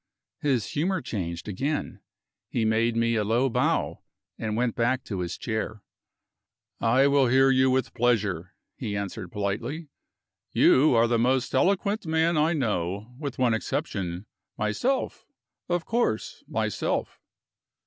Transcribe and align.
His 0.39 0.71
humor 0.71 0.99
changed 0.99 1.47
again; 1.47 1.99
he 2.49 2.65
made 2.65 2.95
me 2.95 3.13
a 3.13 3.23
low 3.23 3.49
bow, 3.51 4.01
and 4.39 4.57
went 4.57 4.75
back 4.75 5.03
to 5.03 5.19
his 5.19 5.37
chair. 5.37 5.83
"I 6.79 7.05
will 7.05 7.27
hear 7.27 7.51
you 7.51 7.69
with 7.69 7.93
pleasure," 7.93 8.55
he 8.75 8.97
answered 8.97 9.31
politely. 9.31 9.89
"You 10.53 10.95
are 10.95 11.05
the 11.07 11.19
most 11.19 11.53
eloquent 11.53 12.07
man 12.07 12.35
I 12.35 12.53
know, 12.53 13.13
with 13.19 13.37
one 13.37 13.53
exception 13.53 14.25
myself. 14.57 15.27
Of 15.69 15.85
course 15.85 16.43
myself." 16.47 17.19